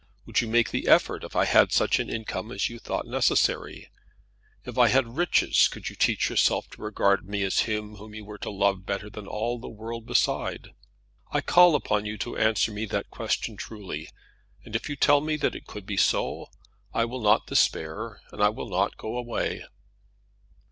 Would 0.25 0.41
you 0.41 0.47
make 0.47 0.71
the 0.71 0.87
effort 0.87 1.23
if 1.23 1.35
I 1.35 1.45
had 1.45 1.71
such 1.71 1.99
an 1.99 2.09
income 2.09 2.51
as 2.51 2.69
you 2.69 2.79
thought 2.79 3.05
necessary? 3.05 3.91
If 4.65 4.75
I 4.75 4.87
had 4.87 5.05
such 5.05 5.13
riches, 5.13 5.67
could 5.67 5.89
you 5.89 5.95
teach 5.95 6.27
yourself 6.27 6.67
to 6.71 6.81
regard 6.81 7.29
me 7.29 7.43
as 7.43 7.59
him 7.69 7.97
whom 7.97 8.15
you 8.15 8.25
were 8.25 8.39
to 8.39 8.49
love 8.49 8.83
better 8.83 9.11
than 9.11 9.27
all 9.27 9.59
the 9.59 9.69
world 9.69 10.07
beside? 10.07 10.73
I 11.31 11.41
call 11.41 11.75
upon 11.75 12.07
you 12.07 12.17
to 12.17 12.35
answer 12.35 12.71
me 12.71 12.87
that 12.87 13.11
question 13.11 13.55
truly; 13.57 14.09
and 14.65 14.75
if 14.75 14.89
you 14.89 14.95
tell 14.95 15.21
me 15.21 15.37
that 15.37 15.53
it 15.53 15.67
could 15.67 15.85
be 15.85 15.97
so, 15.97 16.47
I 16.95 17.05
will 17.05 17.21
not 17.21 17.45
despair, 17.45 18.21
and 18.31 18.41
I 18.41 18.49
will 18.49 18.69
not 18.69 18.97
go 18.97 19.15
away." 19.19 19.65